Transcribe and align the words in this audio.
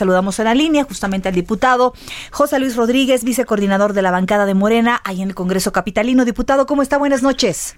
Saludamos 0.00 0.38
en 0.38 0.46
la 0.46 0.54
línea 0.54 0.84
justamente 0.84 1.28
al 1.28 1.34
diputado 1.34 1.92
José 2.32 2.58
Luis 2.58 2.74
Rodríguez, 2.74 3.22
vicecoordinador 3.22 3.92
de 3.92 4.00
la 4.00 4.10
bancada 4.10 4.46
de 4.46 4.54
Morena, 4.54 4.98
ahí 5.04 5.20
en 5.20 5.28
el 5.28 5.34
Congreso 5.34 5.72
Capitalino. 5.72 6.24
Diputado, 6.24 6.64
¿cómo 6.64 6.80
está? 6.80 6.96
Buenas 6.96 7.22
noches. 7.22 7.76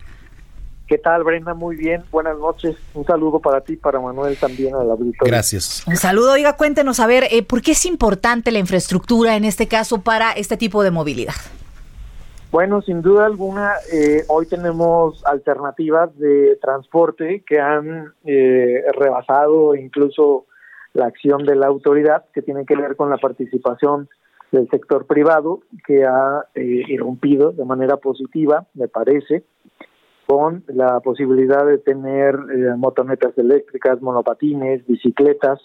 ¿Qué 0.86 0.98
tal, 0.98 1.24
Brenda? 1.24 1.52
Muy 1.54 1.74
bien. 1.74 2.04
Buenas 2.12 2.38
noches. 2.38 2.76
Un 2.94 3.04
saludo 3.04 3.40
para 3.40 3.60
ti, 3.62 3.74
para 3.74 3.98
Manuel 3.98 4.36
también 4.36 4.72
a 4.76 4.84
la 4.84 4.94
Gracias. 5.24 5.82
Un 5.84 5.96
saludo. 5.96 6.34
Oiga, 6.34 6.56
cuéntenos, 6.56 7.00
a 7.00 7.08
ver, 7.08 7.24
eh, 7.28 7.42
¿por 7.42 7.60
qué 7.60 7.72
es 7.72 7.84
importante 7.86 8.52
la 8.52 8.60
infraestructura 8.60 9.34
en 9.34 9.44
este 9.44 9.66
caso 9.66 10.02
para 10.02 10.30
este 10.30 10.56
tipo 10.56 10.84
de 10.84 10.92
movilidad? 10.92 11.34
Bueno, 12.52 12.82
sin 12.82 13.02
duda 13.02 13.26
alguna, 13.26 13.72
eh, 13.92 14.22
hoy 14.28 14.46
tenemos 14.46 15.26
alternativas 15.26 16.16
de 16.18 16.56
transporte 16.62 17.42
que 17.44 17.58
han 17.58 18.12
eh, 18.24 18.84
rebasado 18.96 19.74
incluso 19.74 20.46
la 20.94 21.06
acción 21.06 21.44
de 21.44 21.56
la 21.56 21.66
autoridad, 21.66 22.24
que 22.32 22.42
tiene 22.42 22.66
que 22.66 22.76
ver 22.76 22.96
con 22.96 23.10
la 23.10 23.16
participación 23.16 24.08
del 24.50 24.68
sector 24.68 25.06
privado, 25.06 25.60
que 25.86 26.04
ha 26.04 26.44
eh, 26.54 26.82
irrumpido 26.88 27.52
de 27.52 27.64
manera 27.64 27.96
positiva, 27.96 28.66
me 28.74 28.88
parece, 28.88 29.44
con 30.26 30.64
la 30.68 31.00
posibilidad 31.00 31.66
de 31.66 31.78
tener 31.78 32.34
eh, 32.34 32.76
motonetas 32.76 33.36
eléctricas, 33.38 34.00
monopatines, 34.02 34.86
bicicletas, 34.86 35.60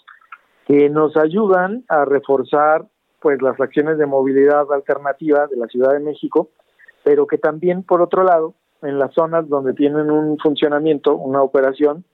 que 0.66 0.88
nos 0.88 1.16
ayudan 1.16 1.84
a 1.88 2.04
reforzar 2.04 2.86
pues 3.20 3.40
las 3.42 3.60
acciones 3.60 3.98
de 3.98 4.06
movilidad 4.06 4.70
alternativa 4.72 5.46
de 5.46 5.56
la 5.56 5.66
Ciudad 5.66 5.92
de 5.92 6.00
México, 6.00 6.50
pero 7.04 7.26
que 7.26 7.38
también, 7.38 7.82
por 7.82 8.00
otro 8.00 8.22
lado, 8.22 8.54
en 8.82 8.98
las 8.98 9.12
zonas 9.12 9.48
donde 9.48 9.74
tienen 9.74 10.10
un 10.10 10.38
funcionamiento, 10.38 11.16
una 11.16 11.42
operación, 11.42 12.04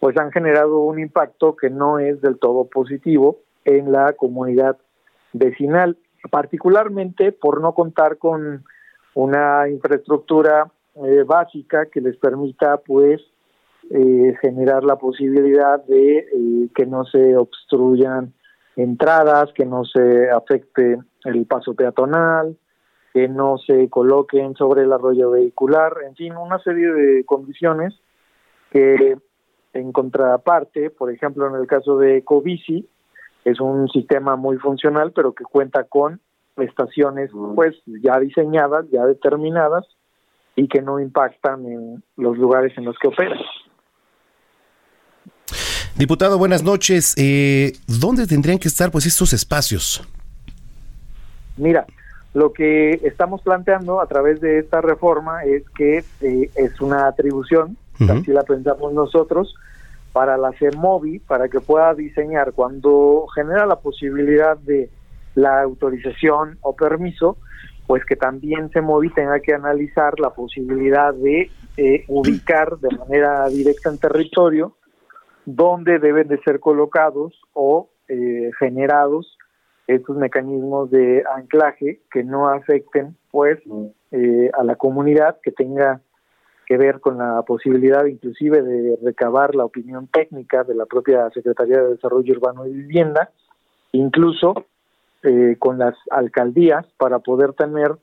pues 0.00 0.16
han 0.16 0.32
generado 0.32 0.80
un 0.80 0.98
impacto 0.98 1.54
que 1.54 1.70
no 1.70 1.98
es 1.98 2.20
del 2.22 2.38
todo 2.38 2.64
positivo 2.64 3.38
en 3.64 3.92
la 3.92 4.14
comunidad 4.14 4.78
vecinal, 5.32 5.98
particularmente 6.30 7.32
por 7.32 7.60
no 7.60 7.74
contar 7.74 8.16
con 8.16 8.64
una 9.14 9.68
infraestructura 9.68 10.72
eh, 10.96 11.22
básica 11.24 11.86
que 11.86 12.00
les 12.00 12.16
permita 12.16 12.78
pues 12.78 13.20
eh, 13.90 14.34
generar 14.40 14.84
la 14.84 14.96
posibilidad 14.96 15.84
de 15.84 16.18
eh, 16.18 16.68
que 16.74 16.86
no 16.86 17.04
se 17.04 17.36
obstruyan 17.36 18.32
entradas, 18.76 19.52
que 19.54 19.66
no 19.66 19.84
se 19.84 20.30
afecte 20.30 20.98
el 21.24 21.46
paso 21.46 21.74
peatonal, 21.74 22.56
que 23.12 23.28
no 23.28 23.58
se 23.58 23.90
coloquen 23.90 24.54
sobre 24.54 24.82
el 24.82 24.92
arroyo 24.92 25.30
vehicular, 25.30 25.92
en 26.06 26.14
fin, 26.14 26.36
una 26.36 26.58
serie 26.60 26.90
de 26.90 27.24
condiciones 27.24 27.94
que 28.70 29.18
en 29.72 29.92
contraparte, 29.92 30.90
por 30.90 31.10
ejemplo, 31.10 31.46
en 31.48 31.60
el 31.60 31.66
caso 31.66 31.98
de 31.98 32.18
Ecobici, 32.18 32.88
es 33.44 33.60
un 33.60 33.88
sistema 33.88 34.36
muy 34.36 34.58
funcional, 34.58 35.12
pero 35.12 35.32
que 35.32 35.44
cuenta 35.44 35.84
con 35.84 36.20
estaciones 36.56 37.30
pues 37.54 37.76
ya 38.02 38.18
diseñadas, 38.18 38.86
ya 38.92 39.06
determinadas 39.06 39.86
y 40.56 40.68
que 40.68 40.82
no 40.82 41.00
impactan 41.00 41.64
en 41.64 42.04
los 42.16 42.36
lugares 42.36 42.76
en 42.76 42.84
los 42.84 42.98
que 42.98 43.08
opera. 43.08 43.36
Diputado, 45.96 46.38
buenas 46.38 46.62
noches. 46.62 47.14
Eh, 47.16 47.72
¿Dónde 47.86 48.26
tendrían 48.26 48.58
que 48.58 48.68
estar 48.68 48.90
pues 48.90 49.06
estos 49.06 49.32
espacios? 49.32 50.06
Mira, 51.56 51.86
lo 52.34 52.52
que 52.52 52.92
estamos 53.04 53.42
planteando 53.42 54.00
a 54.00 54.06
través 54.06 54.40
de 54.40 54.58
esta 54.60 54.80
reforma 54.80 55.44
es 55.44 55.68
que 55.70 56.04
eh, 56.20 56.50
es 56.54 56.80
una 56.80 57.06
atribución 57.06 57.76
así 58.08 58.32
la 58.32 58.42
pensamos 58.42 58.92
nosotros, 58.92 59.54
para 60.12 60.36
la 60.36 60.52
CEMOVI, 60.52 61.20
para 61.20 61.48
que 61.48 61.60
pueda 61.60 61.94
diseñar 61.94 62.52
cuando 62.52 63.26
genera 63.34 63.66
la 63.66 63.76
posibilidad 63.76 64.56
de 64.58 64.90
la 65.34 65.62
autorización 65.62 66.58
o 66.62 66.74
permiso, 66.74 67.36
pues 67.86 68.04
que 68.04 68.16
también 68.16 68.70
CEMOVI 68.70 69.10
tenga 69.10 69.40
que 69.40 69.54
analizar 69.54 70.18
la 70.18 70.30
posibilidad 70.30 71.14
de 71.14 71.50
eh, 71.76 72.04
ubicar 72.08 72.78
de 72.78 72.96
manera 72.96 73.48
directa 73.48 73.90
en 73.90 73.98
territorio 73.98 74.76
dónde 75.46 75.98
deben 75.98 76.28
de 76.28 76.38
ser 76.42 76.60
colocados 76.60 77.40
o 77.52 77.90
eh, 78.08 78.50
generados 78.58 79.36
estos 79.86 80.16
mecanismos 80.16 80.90
de 80.90 81.24
anclaje 81.34 82.00
que 82.12 82.22
no 82.22 82.48
afecten 82.48 83.16
pues 83.30 83.58
eh, 84.12 84.50
a 84.52 84.62
la 84.62 84.76
comunidad 84.76 85.38
que 85.42 85.50
tenga 85.52 86.00
que 86.70 86.76
ver 86.76 87.00
con 87.00 87.18
la 87.18 87.42
posibilidad 87.42 88.04
inclusive 88.04 88.62
de 88.62 88.96
recabar 89.02 89.56
la 89.56 89.64
opinión 89.64 90.06
técnica 90.06 90.62
de 90.62 90.76
la 90.76 90.86
propia 90.86 91.28
Secretaría 91.30 91.82
de 91.82 91.96
Desarrollo 91.96 92.32
Urbano 92.32 92.64
y 92.64 92.70
Vivienda, 92.70 93.32
incluso 93.90 94.66
eh, 95.24 95.56
con 95.58 95.78
las 95.78 95.96
alcaldías 96.12 96.86
para 96.96 97.18
poder 97.18 97.54
tener 97.54 97.96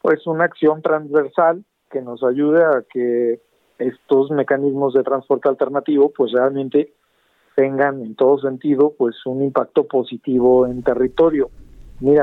pues 0.00 0.26
una 0.26 0.44
acción 0.44 0.80
transversal 0.80 1.62
que 1.90 2.00
nos 2.00 2.24
ayude 2.24 2.64
a 2.64 2.84
que 2.90 3.38
estos 3.78 4.30
mecanismos 4.30 4.94
de 4.94 5.02
transporte 5.02 5.50
alternativo 5.50 6.10
pues 6.16 6.32
realmente 6.32 6.94
tengan 7.54 8.00
en 8.00 8.14
todo 8.14 8.38
sentido 8.38 8.94
pues 8.96 9.14
un 9.26 9.42
impacto 9.42 9.84
positivo 9.84 10.66
en 10.66 10.82
territorio. 10.82 11.50
Mira, 12.00 12.22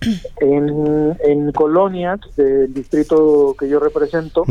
en, 0.40 1.16
en 1.20 1.52
colonias 1.52 2.18
del 2.34 2.74
distrito 2.74 3.54
que 3.56 3.68
yo 3.68 3.78
represento, 3.78 4.42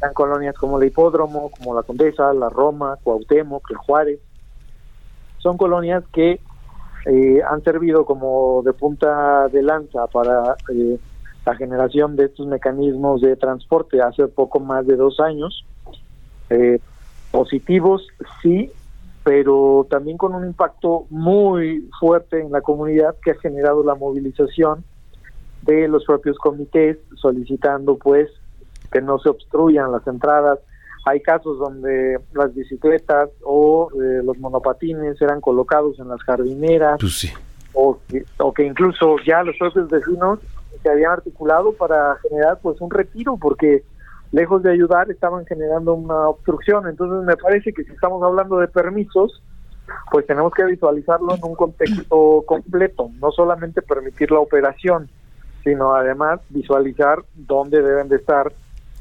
están 0.00 0.14
colonias 0.14 0.56
como 0.56 0.78
la 0.78 0.86
Hipódromo, 0.86 1.50
como 1.50 1.74
la 1.74 1.82
Condesa, 1.82 2.32
la 2.32 2.48
Roma, 2.48 2.96
Cuauhtémoc, 3.02 3.70
el 3.70 3.76
Juárez. 3.76 4.18
Son 5.36 5.58
colonias 5.58 6.02
que 6.10 6.40
eh, 7.04 7.42
han 7.46 7.62
servido 7.62 8.06
como 8.06 8.62
de 8.64 8.72
punta 8.72 9.48
de 9.48 9.62
lanza 9.62 10.06
para 10.06 10.56
eh, 10.72 10.98
la 11.44 11.54
generación 11.54 12.16
de 12.16 12.24
estos 12.24 12.46
mecanismos 12.46 13.20
de 13.20 13.36
transporte 13.36 14.00
hace 14.00 14.26
poco 14.28 14.58
más 14.58 14.86
de 14.86 14.96
dos 14.96 15.20
años. 15.20 15.66
Eh, 16.48 16.80
positivos, 17.30 18.06
sí, 18.40 18.72
pero 19.22 19.86
también 19.90 20.16
con 20.16 20.34
un 20.34 20.46
impacto 20.46 21.04
muy 21.10 21.90
fuerte 22.00 22.40
en 22.40 22.50
la 22.50 22.62
comunidad 22.62 23.16
que 23.22 23.32
ha 23.32 23.38
generado 23.38 23.84
la 23.84 23.96
movilización 23.96 24.82
de 25.60 25.88
los 25.88 26.06
propios 26.06 26.38
comités 26.38 26.96
solicitando 27.16 27.96
pues 27.96 28.30
que 28.90 29.00
no 29.00 29.18
se 29.18 29.28
obstruyan 29.28 29.92
las 29.92 30.06
entradas. 30.06 30.58
Hay 31.06 31.20
casos 31.20 31.58
donde 31.58 32.18
las 32.34 32.54
bicicletas 32.54 33.30
o 33.42 33.88
eh, 33.94 34.22
los 34.22 34.38
monopatines 34.38 35.20
eran 35.22 35.40
colocados 35.40 35.98
en 35.98 36.08
las 36.08 36.22
jardineras 36.22 36.98
pues 37.00 37.32
o, 37.72 37.98
que, 38.08 38.24
o 38.38 38.52
que 38.52 38.64
incluso 38.64 39.16
ya 39.26 39.42
los 39.42 39.56
propios 39.56 39.88
vecinos 39.88 40.40
se 40.82 40.90
habían 40.90 41.12
articulado 41.12 41.72
para 41.72 42.16
generar 42.16 42.58
pues 42.60 42.80
un 42.80 42.90
retiro 42.90 43.36
porque 43.40 43.82
lejos 44.32 44.62
de 44.62 44.72
ayudar 44.72 45.10
estaban 45.10 45.46
generando 45.46 45.94
una 45.94 46.28
obstrucción. 46.28 46.86
Entonces 46.86 47.26
me 47.26 47.36
parece 47.36 47.72
que 47.72 47.84
si 47.84 47.92
estamos 47.92 48.22
hablando 48.22 48.58
de 48.58 48.68
permisos, 48.68 49.42
pues 50.10 50.26
tenemos 50.26 50.52
que 50.52 50.64
visualizarlo 50.64 51.34
en 51.34 51.44
un 51.44 51.54
contexto 51.54 52.44
completo, 52.46 53.10
no 53.20 53.30
solamente 53.32 53.82
permitir 53.82 54.30
la 54.30 54.40
operación, 54.40 55.08
sino 55.64 55.94
además 55.94 56.40
visualizar 56.48 57.24
dónde 57.34 57.82
deben 57.82 58.08
de 58.08 58.16
estar 58.16 58.52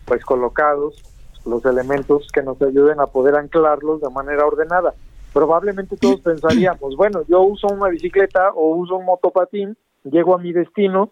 pues 0.10 0.26
colocados 0.26 1.02
los 1.46 1.64
elementos 1.66 2.28
que 2.34 2.42
nos 2.42 2.62
ayuden 2.62 3.00
a 3.00 3.06
poder 3.06 3.36
anclarlos 3.36 4.02
de 4.02 4.10
manera 4.10 4.46
ordenada. 4.46 4.94
Probablemente 5.32 5.96
todos 5.96 6.20
pensaríamos, 6.22 6.96
bueno, 6.96 7.22
yo 7.28 7.42
uso 7.42 7.68
una 7.68 7.90
bicicleta 7.90 8.50
o 8.56 8.76
uso 8.76 8.98
un 8.98 9.06
motopatín, 9.06 9.78
llego 10.04 10.34
a 10.34 10.40
mi 10.40 10.52
destino 10.52 11.12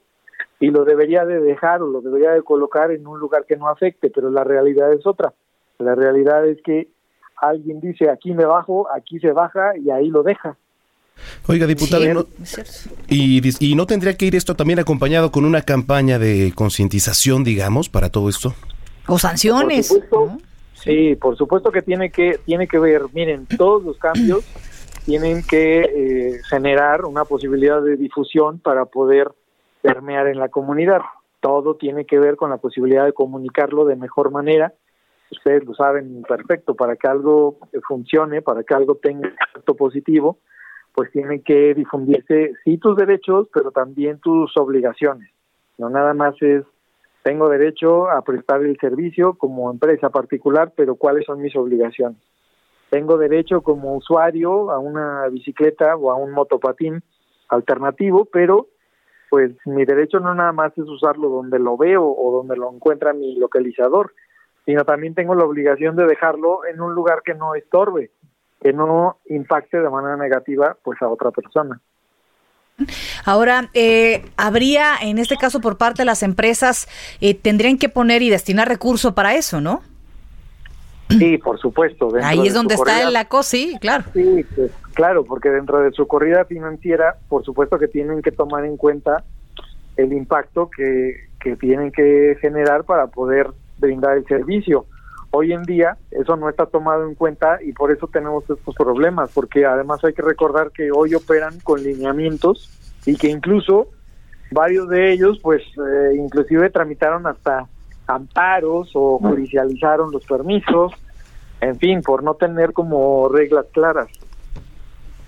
y 0.60 0.72
lo 0.72 0.84
debería 0.84 1.24
de 1.24 1.40
dejar 1.40 1.84
o 1.84 1.88
lo 1.88 2.02
debería 2.02 2.32
de 2.32 2.42
colocar 2.42 2.92
en 2.92 3.06
un 3.06 3.20
lugar 3.20 3.46
que 3.48 3.56
no 3.56 3.70
afecte, 3.70 4.10
pero 4.10 4.32
la 4.32 4.44
realidad 4.44 4.92
es 4.92 5.06
otra. 5.06 5.34
La 5.78 5.94
realidad 5.94 6.48
es 6.48 6.60
que 6.64 6.88
alguien 7.38 7.80
dice 7.80 8.10
aquí 8.10 8.34
me 8.34 8.46
bajo, 8.46 8.88
aquí 8.92 9.20
se 9.20 9.32
baja 9.32 9.78
y 9.78 9.92
ahí 9.92 10.10
lo 10.10 10.24
deja. 10.24 10.58
Oiga, 11.48 11.66
diputado, 11.66 12.04
y, 13.08 13.42
y, 13.60 13.76
no 13.76 13.86
tendría 13.88 14.16
que 14.16 14.26
ir 14.26 14.36
esto 14.36 14.56
también 14.56 14.80
acompañado 14.80 15.32
con 15.32 15.46
una 15.46 15.62
campaña 15.62 16.20
de 16.20 16.54
concientización, 16.56 17.44
digamos, 17.44 17.90
para 17.90 18.10
todo 18.10 18.30
esto? 18.30 18.54
O 19.08 19.18
sanciones. 19.18 19.98
Sí, 20.74 21.16
por 21.16 21.36
supuesto 21.38 21.72
que 21.72 21.82
tiene 21.82 22.12
que 22.12 22.40
tiene 22.46 22.68
que 22.68 22.80
ver. 22.80 23.04
Miren, 23.14 23.48
todos 23.58 23.84
los 23.84 23.98
cambios 23.98 24.46
tienen 25.06 25.44
que 25.44 25.80
eh, 25.82 26.42
generar 26.50 27.06
una 27.06 27.26
posibilidad 27.26 27.82
de 27.82 27.98
difusión 27.98 28.60
para 28.60 28.86
poder 28.86 29.32
permear 29.82 30.28
en 30.28 30.40
la 30.40 30.50
comunidad. 30.50 31.02
Todo 31.40 31.76
tiene 31.76 32.06
que 32.06 32.20
ver 32.20 32.36
con 32.36 32.50
la 32.50 32.58
posibilidad 32.58 33.06
de 33.06 33.14
comunicarlo 33.14 33.86
de 33.86 33.96
mejor 33.96 34.32
manera. 34.32 34.74
Ustedes 35.32 35.66
lo 35.66 35.74
saben 35.74 36.24
perfecto, 36.28 36.76
para 36.76 36.96
que 36.96 37.08
algo 37.08 37.58
funcione, 37.88 38.42
para 38.42 38.64
que 38.64 38.74
algo 38.74 38.96
tenga 38.96 39.28
efecto 39.28 39.76
positivo, 39.76 40.40
pues 40.94 41.12
tienen 41.12 41.44
que 41.44 41.74
difundirse 41.74 42.54
sí 42.64 42.78
tus 42.78 42.96
derechos, 42.96 43.48
pero 43.54 43.72
también 43.72 44.20
tus 44.20 44.56
obligaciones. 44.58 45.30
No 45.78 45.90
nada 45.90 46.14
más 46.14 46.36
es 46.42 46.64
tengo 47.28 47.50
derecho 47.50 48.10
a 48.10 48.22
prestar 48.22 48.64
el 48.64 48.78
servicio 48.80 49.34
como 49.34 49.70
empresa 49.70 50.10
particular, 50.10 50.72
pero 50.78 50.96
¿cuáles 50.96 51.26
son 51.26 51.42
mis 51.42 51.54
obligaciones? 51.58 52.18
Tengo 52.90 53.18
derecho 53.18 53.60
como 53.64 53.98
usuario 53.98 54.72
a 54.72 54.80
una 54.80 55.28
bicicleta 55.28 55.98
o 55.98 56.10
a 56.10 56.16
un 56.16 56.32
motopatín 56.32 57.04
alternativo, 57.50 58.30
pero 58.32 58.68
pues 59.30 59.52
mi 59.66 59.84
derecho 59.84 60.22
no 60.22 60.34
nada 60.36 60.54
más 60.54 60.72
es 60.78 60.86
usarlo 60.86 61.28
donde 61.28 61.60
lo 61.60 61.76
veo 61.76 62.06
o 62.06 62.32
donde 62.32 62.56
lo 62.56 62.72
encuentra 62.72 63.12
mi 63.12 63.36
localizador, 63.36 64.14
sino 64.66 64.86
también 64.86 65.14
tengo 65.14 65.36
la 65.36 65.44
obligación 65.44 65.98
de 65.98 66.06
dejarlo 66.06 66.64
en 66.64 66.80
un 66.80 66.96
lugar 66.96 67.24
que 67.26 67.34
no 67.34 67.56
estorbe, 67.56 68.10
que 68.62 68.72
no 68.72 69.18
impacte 69.26 69.82
de 69.82 69.90
manera 69.90 70.16
negativa 70.16 70.78
pues 70.82 71.02
a 71.02 71.10
otra 71.10 71.32
persona. 71.32 71.82
Ahora, 73.26 73.70
eh, 73.74 74.24
habría, 74.38 74.96
en 75.02 75.18
este 75.18 75.36
caso, 75.36 75.60
por 75.62 75.78
parte 75.78 76.04
de 76.04 76.06
las 76.06 76.24
empresas, 76.24 76.88
eh, 77.22 77.34
tendrían 77.34 77.78
que 77.78 77.90
poner 77.90 78.22
y 78.22 78.30
destinar 78.30 78.68
recursos 78.68 79.14
para 79.14 79.36
eso, 79.36 79.60
¿no? 79.62 79.82
Sí, 81.10 81.38
por 81.38 81.58
supuesto. 81.60 82.10
Ahí 82.22 82.48
es 82.48 82.54
donde 82.54 82.76
está 82.76 83.10
la 83.10 83.26
cosa, 83.26 83.50
sí, 83.52 83.78
claro. 83.80 84.04
Sí, 84.14 84.46
pues, 84.56 84.72
claro, 84.94 85.24
porque 85.24 85.50
dentro 85.50 85.80
de 85.80 85.92
su 85.92 86.06
corrida 86.06 86.46
financiera, 86.46 87.16
por 87.30 87.44
supuesto 87.46 87.80
que 87.80 87.88
tienen 87.88 88.22
que 88.22 88.32
tomar 88.32 88.66
en 88.66 88.78
cuenta 88.78 89.24
el 89.96 90.14
impacto 90.14 90.70
que, 90.70 91.28
que 91.40 91.56
tienen 91.56 91.92
que 91.92 92.38
generar 92.42 92.84
para 92.84 93.08
poder 93.08 93.48
brindar 93.78 94.18
el 94.18 94.26
servicio. 94.26 94.86
Hoy 95.32 95.54
en 95.54 95.64
día 95.64 95.98
eso 96.12 96.36
no 96.36 96.50
está 96.50 96.66
tomado 96.66 97.08
en 97.08 97.16
cuenta 97.16 97.60
y 97.62 97.74
por 97.74 97.92
eso 97.92 98.08
tenemos 98.08 98.50
estos 98.50 98.76
problemas, 98.76 99.32
porque 99.34 99.66
además 99.66 100.04
hay 100.04 100.14
que 100.14 100.22
recordar 100.22 100.72
que 100.72 100.90
hoy 100.92 101.16
operan 101.16 101.60
con 101.60 101.84
lineamientos 101.84 102.72
y 103.06 103.16
que 103.16 103.30
incluso 103.30 103.88
varios 104.52 104.88
de 104.90 105.12
ellos 105.12 105.40
pues 105.42 105.62
eh, 105.64 106.16
inclusive 106.16 106.70
tramitaron 106.70 107.28
hasta 107.28 107.68
amparos 108.08 108.92
o 108.94 109.20
judicializaron 109.20 110.12
los 110.12 110.26
permisos, 110.26 110.94
en 111.60 111.78
fin, 111.78 112.02
por 112.02 112.24
no 112.24 112.36
tener 112.36 112.72
como 112.72 113.28
reglas 113.30 113.66
claras. 113.74 114.08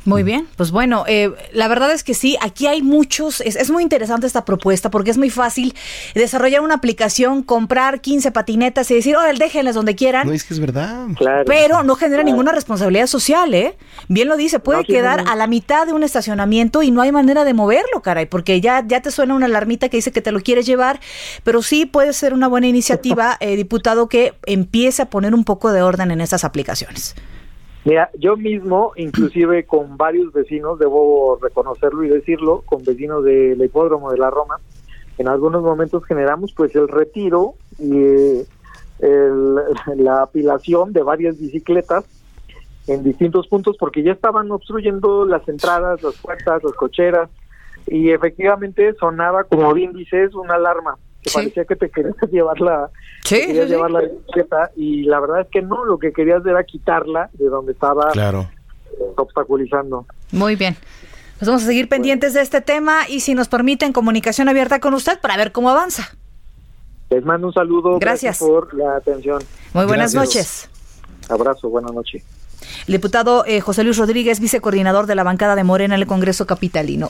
Muy 0.05 0.23
bien, 0.23 0.47
pues 0.55 0.71
bueno, 0.71 1.03
eh, 1.07 1.31
la 1.51 1.67
verdad 1.67 1.91
es 1.91 2.03
que 2.03 2.13
sí, 2.13 2.37
aquí 2.41 2.67
hay 2.67 2.81
muchos, 2.81 3.41
es, 3.41 3.69
muy 3.69 3.83
interesante 3.83 4.25
esta 4.25 4.45
propuesta 4.45 4.89
porque 4.89 5.11
es 5.11 5.17
muy 5.17 5.29
fácil 5.29 5.75
desarrollar 6.15 6.61
una 6.61 6.75
aplicación, 6.75 7.43
comprar 7.43 7.99
15 7.99 8.31
patinetas 8.31 8.89
y 8.91 8.95
decir, 8.95 9.17
órale, 9.17 9.37
déjenlas 9.37 9.75
donde 9.75 9.95
quieran. 9.95 10.25
No, 10.25 10.33
es 10.33 10.45
que 10.45 10.53
es 10.53 10.59
verdad. 10.59 11.05
Pero 11.45 11.83
no 11.83 11.95
genera 11.95 12.23
ninguna 12.23 12.53
responsabilidad 12.53 13.07
social, 13.07 13.53
¿eh? 13.53 13.75
Bien 14.07 14.29
lo 14.29 14.37
dice, 14.37 14.59
puede 14.59 14.85
quedar 14.85 15.25
a 15.27 15.35
la 15.35 15.47
mitad 15.47 15.85
de 15.85 15.93
un 15.93 16.03
estacionamiento 16.03 16.81
y 16.81 16.91
no 16.91 17.01
hay 17.01 17.11
manera 17.11 17.43
de 17.43 17.53
moverlo, 17.53 18.01
caray, 18.01 18.25
porque 18.25 18.61
ya, 18.61 18.83
ya 18.87 19.01
te 19.01 19.11
suena 19.11 19.35
una 19.35 19.47
alarmita 19.47 19.89
que 19.89 19.97
dice 19.97 20.11
que 20.11 20.21
te 20.21 20.31
lo 20.31 20.39
quieres 20.39 20.65
llevar, 20.65 21.01
pero 21.43 21.61
sí 21.61 21.85
puede 21.85 22.13
ser 22.13 22.33
una 22.33 22.47
buena 22.47 22.67
iniciativa, 22.67 23.37
eh, 23.41 23.57
diputado, 23.57 24.07
que 24.07 24.33
empiece 24.45 25.01
a 25.01 25.09
poner 25.09 25.33
un 25.33 25.43
poco 25.43 25.73
de 25.73 25.81
orden 25.81 26.11
en 26.11 26.21
estas 26.21 26.45
aplicaciones. 26.45 27.15
Mira, 27.85 28.09
yo 28.17 28.35
mismo, 28.35 28.91
inclusive 28.97 29.65
con 29.65 29.95
varios 29.95 30.33
vecinos, 30.33 30.79
debo 30.79 31.39
reconocerlo 31.41 32.03
y 32.03 32.09
decirlo, 32.09 32.61
con 32.65 32.83
vecinos 32.83 33.23
del 33.23 33.63
hipódromo 33.63 34.11
de 34.11 34.17
la 34.17 34.29
Roma, 34.29 34.59
en 35.17 35.27
algunos 35.27 35.63
momentos 35.63 36.03
generamos 36.05 36.53
pues 36.55 36.75
el 36.75 36.87
retiro 36.87 37.55
y 37.77 38.43
la 39.95 40.23
apilación 40.23 40.91
de 40.91 41.03
varias 41.03 41.39
bicicletas 41.39 42.05
en 42.87 43.03
distintos 43.03 43.47
puntos 43.47 43.77
porque 43.77 44.03
ya 44.03 44.11
estaban 44.11 44.51
obstruyendo 44.51 45.25
las 45.25 45.47
entradas, 45.47 46.01
las 46.03 46.15
puertas, 46.17 46.63
las 46.63 46.73
cocheras 46.73 47.29
y 47.87 48.11
efectivamente 48.11 48.93
sonaba, 48.95 49.45
como 49.45 49.73
bien 49.73 49.93
dices, 49.93 50.35
una 50.35 50.55
alarma 50.55 50.97
que 51.29 51.39
parecía 51.39 51.65
que 51.65 51.75
te 51.75 51.89
querías 51.89 52.15
llevar 52.31 52.59
la, 52.59 52.89
llevar 53.29 53.91
la 53.91 54.01
bicicleta 54.01 54.71
y 54.75 55.03
la 55.03 55.19
verdad 55.19 55.41
es 55.41 55.47
que 55.47 55.61
no, 55.61 55.85
lo 55.85 55.97
que 55.97 56.11
querías 56.11 56.45
era 56.45 56.63
quitarla 56.63 57.29
de 57.33 57.45
donde 57.45 57.73
estaba 57.73 58.11
claro. 58.11 58.49
obstaculizando. 59.15 60.05
Muy 60.31 60.55
bien. 60.55 60.75
Pues 61.37 61.47
vamos 61.47 61.63
a 61.63 61.67
seguir 61.67 61.87
pendientes 61.87 62.33
de 62.33 62.41
este 62.41 62.59
tema 62.59 63.07
y 63.07 63.21
si 63.21 63.33
nos 63.33 63.47
permiten 63.47 63.93
comunicación 63.93 64.49
abierta 64.49 64.79
con 64.79 64.93
usted 64.93 65.19
para 65.21 65.37
ver 65.37 65.53
cómo 65.53 65.69
avanza. 65.69 66.09
Les 67.09 67.23
mando 67.23 67.47
un 67.47 67.53
saludo. 67.53 67.97
Gracias, 67.97 68.39
por 68.39 68.73
la 68.73 68.97
atención. 68.97 69.41
Muy 69.73 69.85
buenas 69.85 70.13
noches. 70.13 70.69
Abrazo, 71.29 71.69
buenas 71.69 71.93
noches. 71.93 72.23
El 72.87 72.93
diputado 72.93 73.45
eh, 73.45 73.61
José 73.61 73.83
Luis 73.83 73.97
Rodríguez, 73.97 74.39
vicecoordinador 74.39 75.05
de 75.05 75.15
la 75.15 75.23
bancada 75.23 75.55
de 75.55 75.63
Morena 75.63 75.95
en 75.95 76.01
el 76.01 76.07
Congreso 76.07 76.45
Capitalino. 76.45 77.09